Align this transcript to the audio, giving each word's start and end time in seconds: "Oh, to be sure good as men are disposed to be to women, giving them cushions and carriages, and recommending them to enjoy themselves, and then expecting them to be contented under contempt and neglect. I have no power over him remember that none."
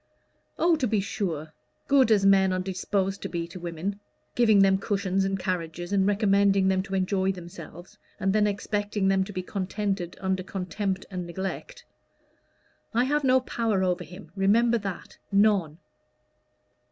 "Oh, 0.57 0.75
to 0.77 0.87
be 0.87 0.99
sure 0.99 1.53
good 1.87 2.09
as 2.09 2.25
men 2.25 2.51
are 2.53 2.57
disposed 2.59 3.21
to 3.21 3.29
be 3.29 3.47
to 3.47 3.59
women, 3.59 3.99
giving 4.33 4.63
them 4.63 4.79
cushions 4.79 5.23
and 5.23 5.37
carriages, 5.37 5.93
and 5.93 6.07
recommending 6.07 6.69
them 6.69 6.81
to 6.81 6.95
enjoy 6.95 7.31
themselves, 7.31 7.99
and 8.19 8.33
then 8.33 8.47
expecting 8.47 9.09
them 9.09 9.23
to 9.23 9.31
be 9.31 9.43
contented 9.43 10.17
under 10.19 10.41
contempt 10.41 11.05
and 11.11 11.27
neglect. 11.27 11.85
I 12.95 13.03
have 13.03 13.23
no 13.23 13.41
power 13.41 13.83
over 13.83 14.03
him 14.03 14.31
remember 14.35 14.79
that 14.79 15.19
none." 15.31 15.77